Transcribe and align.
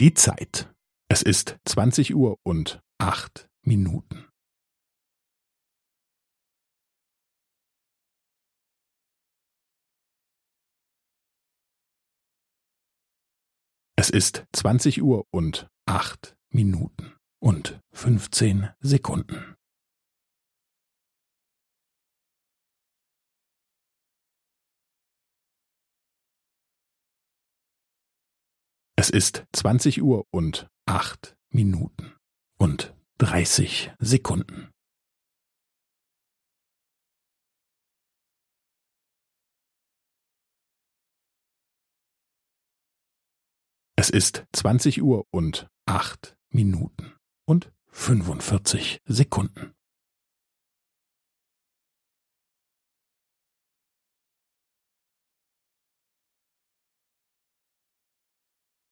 Die 0.00 0.14
Zeit. 0.14 0.72
Es 1.08 1.22
ist 1.22 1.58
zwanzig 1.64 2.14
Uhr 2.14 2.38
und 2.44 2.80
acht 2.98 3.48
Minuten. 3.62 4.28
Es 13.96 14.10
ist 14.10 14.46
zwanzig 14.52 15.02
Uhr 15.02 15.26
und 15.32 15.68
acht 15.84 16.36
Minuten 16.50 17.16
und 17.40 17.80
fünfzehn 17.90 18.70
Sekunden. 18.78 19.57
Es 29.00 29.10
ist 29.10 29.46
zwanzig 29.52 30.02
Uhr 30.02 30.26
und 30.32 30.68
acht 30.84 31.36
Minuten 31.50 32.16
und 32.58 32.96
dreißig 33.18 33.92
Sekunden. 34.00 34.72
Es 43.94 44.10
ist 44.10 44.46
zwanzig 44.52 45.00
Uhr 45.00 45.28
und 45.30 45.68
acht 45.86 46.36
Minuten 46.48 47.14
und 47.46 47.70
fünfundvierzig 47.86 49.00
Sekunden. 49.04 49.77